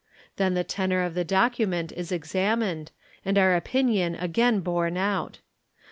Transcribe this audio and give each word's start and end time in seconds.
Then 0.37 0.55
the 0.55 0.63
tenor 0.63 1.01
of— 1.03 1.13
the 1.13 1.23
document 1.23 1.91
is 1.91 2.11
examined 2.11 2.89
and 3.23 3.37
our 3.37 3.55
opinion 3.55 4.15
again 4.15 4.61
borne 4.61 4.97
out. 4.97 5.41